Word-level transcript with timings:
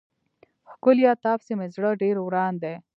ښکليه 0.71 1.13
تا 1.23 1.31
پسې 1.39 1.53
مې 1.59 1.67
زړه 1.75 1.89
ډير 2.01 2.15
وران 2.21 2.53
دی. 2.63 2.75